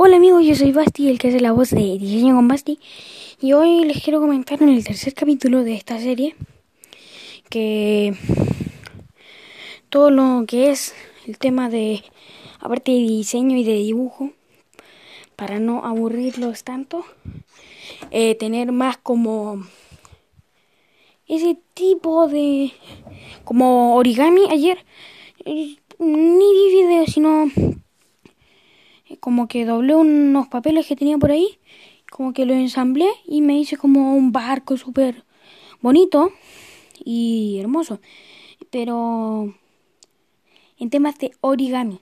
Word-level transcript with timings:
Hola 0.00 0.18
amigos, 0.18 0.46
yo 0.46 0.54
soy 0.54 0.70
Basti, 0.70 1.08
el 1.08 1.18
que 1.18 1.26
hace 1.26 1.40
la 1.40 1.50
voz 1.50 1.70
de 1.70 1.98
Diseño 1.98 2.36
con 2.36 2.46
Basti. 2.46 2.78
Y 3.40 3.52
hoy 3.54 3.84
les 3.84 4.00
quiero 4.00 4.20
comentar 4.20 4.62
en 4.62 4.68
el 4.68 4.84
tercer 4.84 5.12
capítulo 5.12 5.64
de 5.64 5.74
esta 5.74 5.98
serie 5.98 6.36
que 7.50 8.14
todo 9.88 10.12
lo 10.12 10.44
que 10.46 10.70
es 10.70 10.94
el 11.26 11.36
tema 11.38 11.68
de, 11.68 12.04
aparte 12.60 12.92
de 12.92 12.98
diseño 12.98 13.56
y 13.56 13.64
de 13.64 13.72
dibujo, 13.72 14.30
para 15.34 15.58
no 15.58 15.84
aburrirlos 15.84 16.62
tanto, 16.62 17.04
eh, 18.12 18.36
tener 18.36 18.70
más 18.70 18.98
como 18.98 19.64
ese 21.26 21.58
tipo 21.74 22.28
de, 22.28 22.72
como 23.42 23.96
origami 23.96 24.42
ayer, 24.48 24.78
ni 25.44 26.52
vi 26.52 26.86
video, 26.86 27.04
sino 27.08 27.50
como 29.20 29.48
que 29.48 29.64
doblé 29.64 29.94
unos 29.94 30.48
papeles 30.48 30.86
que 30.86 30.96
tenía 30.96 31.18
por 31.18 31.30
ahí, 31.30 31.58
como 32.10 32.32
que 32.32 32.46
lo 32.46 32.54
ensamblé 32.54 33.08
y 33.26 33.42
me 33.42 33.58
hice 33.58 33.76
como 33.76 34.14
un 34.16 34.32
barco 34.32 34.76
súper 34.76 35.24
bonito 35.80 36.32
y 37.04 37.58
hermoso. 37.60 38.00
Pero 38.70 39.54
en 40.78 40.90
temas 40.90 41.18
de 41.18 41.32
origami. 41.40 42.00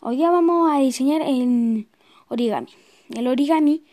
Hoy 0.00 0.16
día 0.16 0.30
vamos 0.30 0.70
a 0.70 0.78
diseñar 0.78 1.22
el 1.22 1.88
origami. 2.28 2.68
El 3.14 3.26
origami 3.26 3.84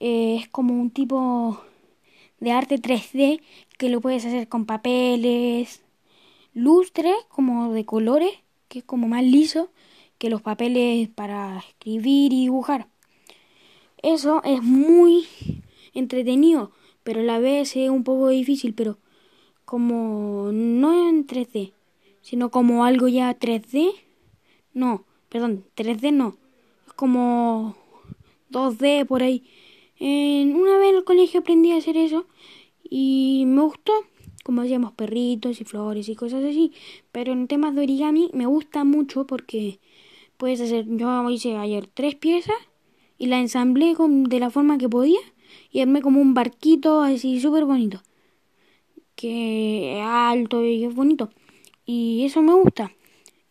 eh, 0.00 0.36
es 0.40 0.48
como 0.48 0.80
un 0.80 0.90
tipo 0.90 1.60
de 2.40 2.52
arte 2.52 2.76
3D 2.76 3.40
que 3.78 3.88
lo 3.88 4.00
puedes 4.00 4.24
hacer 4.24 4.48
con 4.48 4.64
papeles, 4.64 5.82
lustre 6.54 7.12
como 7.28 7.72
de 7.72 7.84
colores, 7.84 8.32
que 8.68 8.80
es 8.80 8.84
como 8.84 9.08
más 9.08 9.22
liso 9.22 9.70
que 10.22 10.30
los 10.30 10.40
papeles 10.40 11.08
para 11.08 11.58
escribir 11.58 12.32
y 12.32 12.42
dibujar. 12.42 12.86
Eso 14.04 14.40
es 14.44 14.62
muy 14.62 15.26
entretenido, 15.94 16.70
pero 17.02 17.22
a 17.22 17.24
la 17.24 17.40
vez 17.40 17.74
es 17.74 17.90
un 17.90 18.04
poco 18.04 18.28
difícil, 18.28 18.72
pero 18.72 18.98
como 19.64 20.50
no 20.52 21.08
en 21.08 21.26
3D, 21.26 21.72
sino 22.20 22.52
como 22.52 22.84
algo 22.84 23.08
ya 23.08 23.36
3D, 23.36 23.94
no, 24.72 25.04
perdón, 25.28 25.64
3D 25.74 26.12
no, 26.12 26.36
es 26.86 26.92
como 26.92 27.74
2D 28.48 29.04
por 29.04 29.24
ahí. 29.24 29.42
En, 29.98 30.54
una 30.54 30.78
vez 30.78 30.90
en 30.90 30.98
el 30.98 31.04
colegio 31.04 31.40
aprendí 31.40 31.72
a 31.72 31.78
hacer 31.78 31.96
eso 31.96 32.26
y 32.88 33.42
me 33.48 33.62
gustó, 33.62 33.92
como 34.44 34.62
hacíamos 34.62 34.92
perritos 34.92 35.60
y 35.60 35.64
flores 35.64 36.08
y 36.08 36.14
cosas 36.14 36.44
así, 36.44 36.70
pero 37.10 37.32
en 37.32 37.48
temas 37.48 37.74
de 37.74 37.82
origami 37.82 38.30
me 38.32 38.46
gusta 38.46 38.84
mucho 38.84 39.26
porque 39.26 39.80
puedes 40.42 40.60
hacer, 40.60 40.86
yo 40.88 41.30
hice 41.30 41.56
ayer 41.56 41.86
tres 41.86 42.16
piezas 42.16 42.56
y 43.16 43.26
la 43.26 43.38
ensamblé 43.38 43.94
con, 43.94 44.24
de 44.24 44.40
la 44.40 44.50
forma 44.50 44.76
que 44.76 44.88
podía 44.88 45.20
y 45.70 45.78
armé 45.78 46.02
como 46.02 46.20
un 46.20 46.34
barquito 46.34 47.00
así 47.00 47.40
súper 47.40 47.64
bonito, 47.64 48.02
que 49.14 50.00
es 50.00 50.04
alto 50.04 50.64
y 50.64 50.82
es 50.82 50.92
bonito. 50.92 51.30
Y 51.86 52.24
eso 52.24 52.42
me 52.42 52.54
gusta. 52.54 52.90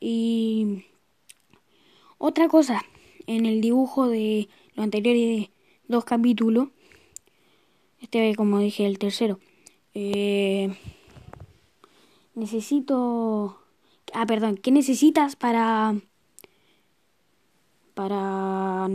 Y 0.02 0.84
otra 2.17 2.50
cosa, 2.50 2.84
en 3.25 3.45
el 3.45 3.62
dibujo 3.62 4.09
de 4.09 4.50
lo 4.75 4.84
anterior 4.84 5.16
y 5.16 5.25
de 5.25 5.52
dos 5.88 6.03
capítulos, 6.03 6.67
este 8.02 8.36
como 8.36 8.59
dije 8.59 8.86
el 8.86 9.00
tercero, 9.00 9.39
eh, 9.94 10.75
necesito... 12.36 13.62
Ah, 14.14 14.25
perdón, 14.25 14.58
¿qué 14.58 14.72
necesitas 14.72 15.38
para 15.38 15.95
para, 17.94 18.89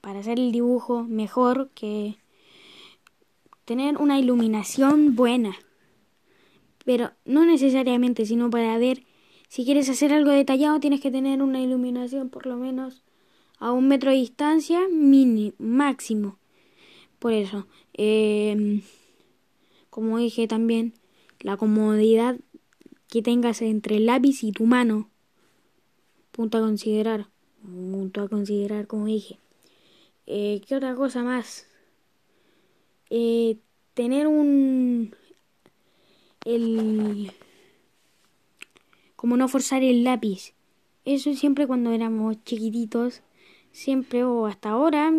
para 0.00 0.20
hacer 0.20 0.38
el 0.38 0.52
dibujo 0.52 1.04
mejor 1.04 1.70
que 1.74 2.16
tener 3.64 3.98
una 3.98 4.18
iluminación 4.18 5.14
buena. 5.14 5.54
Pero 6.84 7.10
no 7.24 7.44
necesariamente, 7.44 8.24
sino 8.24 8.50
para 8.50 8.78
ver 8.78 9.04
si 9.48 9.64
quieres 9.64 9.88
hacer 9.88 10.12
algo 10.12 10.30
detallado 10.30 10.80
tienes 10.80 11.00
que 11.00 11.10
tener 11.10 11.42
una 11.42 11.60
iluminación 11.60 12.28
por 12.28 12.46
lo 12.46 12.56
menos 12.56 13.02
a 13.58 13.72
un 13.72 13.88
metro 13.88 14.10
de 14.10 14.16
distancia 14.16 14.80
mini, 14.90 15.54
máximo. 15.58 16.38
Por 17.18 17.32
eso, 17.32 17.66
eh, 17.94 18.82
como 19.90 20.18
dije 20.18 20.46
también, 20.46 20.94
la 21.40 21.56
comodidad 21.56 22.38
que 23.08 23.22
tengas 23.22 23.62
entre 23.62 23.96
el 23.96 24.06
lápiz 24.06 24.44
y 24.44 24.52
tu 24.52 24.66
mano. 24.66 25.10
Punto 26.30 26.58
a 26.58 26.60
considerar 26.60 27.28
punto 27.62 28.22
a 28.22 28.28
considerar, 28.28 28.86
como 28.86 29.06
dije. 29.06 29.38
Eh, 30.26 30.60
¿Qué 30.66 30.76
otra 30.76 30.94
cosa 30.94 31.22
más? 31.22 31.66
Eh, 33.10 33.56
tener 33.94 34.26
un... 34.26 35.14
El... 36.44 37.32
Como 39.16 39.36
no 39.36 39.48
forzar 39.48 39.82
el 39.82 40.04
lápiz. 40.04 40.54
Eso 41.04 41.32
siempre 41.34 41.66
cuando 41.66 41.92
éramos 41.92 42.42
chiquititos, 42.44 43.22
siempre 43.72 44.24
o 44.24 44.46
hasta 44.46 44.70
ahora, 44.70 45.12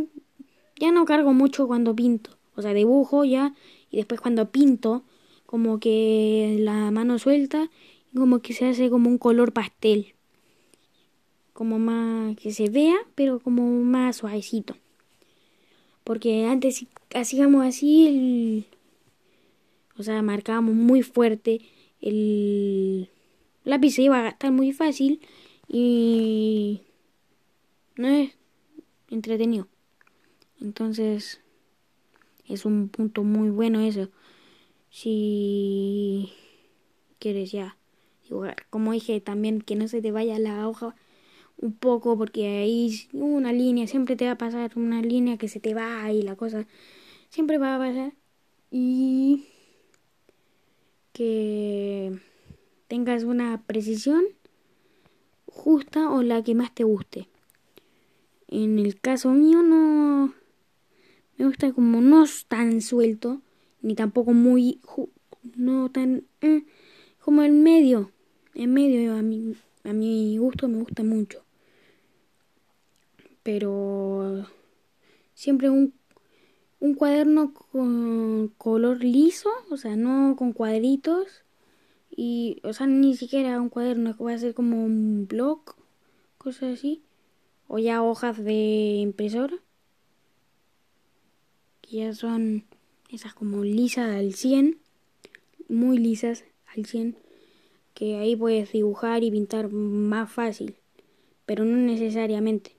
ya 0.80 0.92
no 0.92 1.06
cargo 1.06 1.34
mucho 1.34 1.68
cuando 1.68 1.96
pinto. 1.96 2.38
O 2.56 2.62
sea, 2.62 2.74
dibujo 2.74 3.26
ya 3.26 3.56
y 3.90 3.98
después 3.98 4.22
cuando 4.22 4.52
pinto, 4.52 5.04
como 5.46 5.80
que 5.80 6.58
la 6.60 6.92
mano 6.92 7.18
suelta 7.18 7.70
y 8.14 8.18
como 8.18 8.40
que 8.40 8.54
se 8.54 8.68
hace 8.68 8.90
como 8.90 9.10
un 9.10 9.18
color 9.18 9.52
pastel 9.52 10.14
como 11.60 11.78
más 11.78 12.38
que 12.38 12.54
se 12.54 12.70
vea, 12.70 12.96
pero 13.16 13.42
como 13.42 13.70
más 13.84 14.16
suavecito. 14.16 14.78
Porque 16.06 16.46
antes 16.46 16.86
hacíamos 17.14 17.66
así, 17.66 18.08
el, 18.08 18.66
o 19.98 20.04
sea, 20.04 20.22
marcábamos 20.22 20.74
muy 20.74 21.02
fuerte, 21.02 21.60
el 22.00 23.10
lápiz 23.66 23.92
se 23.92 24.04
iba 24.04 24.20
a 24.20 24.22
gastar 24.22 24.54
muy 24.54 24.72
fácil 24.72 25.20
y 25.68 26.80
no 27.98 28.08
es 28.08 28.32
entretenido. 29.10 29.68
Entonces, 30.62 31.42
es 32.48 32.64
un 32.64 32.88
punto 32.88 33.26
muy 33.26 33.50
bueno 33.50 33.82
eso. 33.82 34.08
Si 34.92 36.32
quieres 37.20 37.52
ya 37.52 37.76
dibujar, 38.30 38.66
como 38.70 38.94
dije 38.94 39.20
también, 39.20 39.60
que 39.60 39.76
no 39.76 39.90
se 39.90 40.02
te 40.02 40.14
vaya 40.14 40.40
la 40.40 40.66
hoja 40.66 40.96
un 41.62 41.74
poco 41.74 42.18
porque 42.18 42.48
ahí 42.48 43.08
una 43.14 43.52
línea, 43.52 43.88
siempre 43.88 44.16
te 44.16 44.26
va 44.26 44.32
a 44.32 44.38
pasar 44.38 44.72
una 44.76 45.02
línea 45.02 45.38
que 45.38 45.48
se 45.48 45.60
te 45.60 45.74
va 45.74 46.12
y 46.12 46.22
la 46.22 46.36
cosa 46.36 46.66
siempre 47.30 47.58
va 47.58 47.76
a 47.76 47.80
pasar 47.80 48.14
y 48.72 49.46
que 51.12 52.18
tengas 52.88 53.24
una 53.24 53.62
precisión 53.66 54.24
justa 55.48 56.10
o 56.10 56.24
la 56.24 56.44
que 56.44 56.56
más 56.56 56.74
te 56.74 56.84
guste. 56.84 57.28
En 58.48 58.80
el 58.80 59.00
caso 59.00 59.32
mío 59.32 59.62
no 59.62 60.34
me 61.38 61.46
gusta 61.46 61.74
como 61.74 62.02
no 62.02 62.26
tan 62.48 62.82
suelto 62.82 63.42
ni 63.82 63.96
tampoco 63.96 64.34
muy 64.34 64.80
no 65.56 65.90
tan 65.92 66.24
eh, 66.42 66.64
como 67.20 67.44
en 67.44 67.64
medio, 67.64 68.12
en 68.56 68.74
medio 68.74 69.16
a 69.16 69.22
mi 69.22 69.56
a 69.84 69.94
mi 69.94 70.38
gusto 70.38 70.68
me 70.68 70.78
gusta 70.78 71.04
mucho 71.04 71.44
pero 73.44 74.46
siempre 75.34 75.70
un, 75.70 75.94
un 76.80 76.96
cuaderno 76.96 77.54
con 77.54 78.50
color 78.58 79.04
liso, 79.04 79.50
o 79.70 79.78
sea, 79.78 79.96
no 79.96 80.36
con 80.38 80.54
cuadritos. 80.54 81.44
Y, 82.16 82.60
o 82.64 82.74
sea, 82.74 82.88
ni 82.88 83.16
siquiera 83.16 83.62
un 83.62 83.70
cuaderno 83.70 84.18
que 84.18 84.24
va 84.24 84.34
a 84.34 84.38
ser 84.38 84.54
como 84.54 84.84
un 84.84 85.28
blog, 85.28 85.62
cosas 86.38 86.78
así. 86.80 87.02
O 87.68 87.78
ya 87.80 88.02
hojas 88.04 88.44
de 88.44 88.98
impresora. 89.00 89.56
Que 91.82 91.98
ya 91.98 92.14
son 92.14 92.66
esas 93.10 93.34
como 93.34 93.64
lisas 93.64 94.10
al 94.16 94.34
100. 94.34 94.80
Muy 95.68 95.98
lisas 95.98 96.46
al 96.76 96.86
100. 96.86 97.16
Que 97.94 98.18
ahí 98.18 98.36
puedes 98.36 98.72
dibujar 98.72 99.24
y 99.24 99.32
pintar 99.32 99.72
más 99.72 100.32
fácil. 100.32 100.76
Pero 101.46 101.64
no 101.64 101.78
necesariamente. 101.78 102.79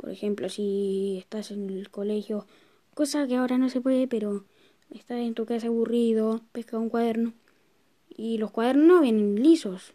Por 0.00 0.10
ejemplo, 0.10 0.48
si 0.48 1.18
estás 1.18 1.50
en 1.50 1.68
el 1.68 1.90
colegio, 1.90 2.46
cosa 2.94 3.26
que 3.26 3.36
ahora 3.36 3.58
no 3.58 3.68
se 3.68 3.82
puede, 3.82 4.08
pero 4.08 4.44
estás 4.90 5.18
en 5.18 5.34
tu 5.34 5.44
casa 5.44 5.66
aburrido, 5.66 6.40
pesca 6.52 6.78
un 6.78 6.88
cuaderno 6.88 7.34
y 8.08 8.38
los 8.38 8.50
cuadernos 8.50 8.86
no 8.86 9.00
vienen 9.02 9.42
lisos. 9.42 9.92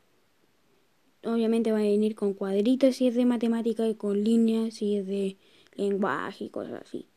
Obviamente 1.24 1.72
va 1.72 1.80
a 1.80 1.82
venir 1.82 2.14
con 2.14 2.36
cuadritos 2.36 2.98
si 2.98 3.08
es 3.08 3.16
de 3.16 3.26
matemática 3.26 3.88
y 3.88 3.96
con 3.96 4.24
líneas 4.24 4.76
si 4.76 4.98
es 4.98 5.08
de 5.08 5.38
lenguaje 5.76 6.46
y 6.46 6.50
cosas 6.50 6.84
así. 6.84 7.08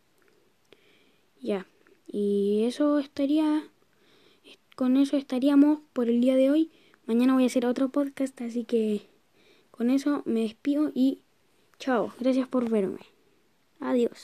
Ya. 1.43 1.67
Y 2.06 2.64
eso 2.64 2.99
estaría 2.99 3.64
con 4.76 4.96
eso 4.96 5.17
estaríamos 5.17 5.81
por 5.93 6.08
el 6.08 6.20
día 6.20 6.37
de 6.37 6.50
hoy. 6.50 6.70
Mañana 7.05 7.35
voy 7.35 7.43
a 7.43 7.46
hacer 7.46 7.67
otro 7.67 7.88
podcast, 7.88 8.40
así 8.40 8.64
que 8.64 9.02
con 9.70 9.90
eso 9.90 10.23
me 10.25 10.40
despido 10.40 10.90
y 10.94 11.20
Chao, 11.79 12.13
gracias 12.21 12.49
por 12.49 12.69
verme. 12.69 13.01
Adiós. 13.81 14.21